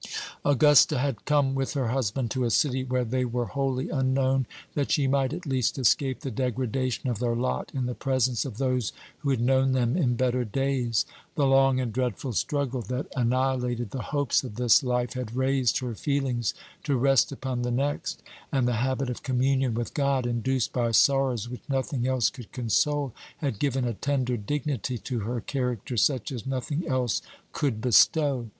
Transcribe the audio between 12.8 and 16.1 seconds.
that annihilated the hopes of this life had raised her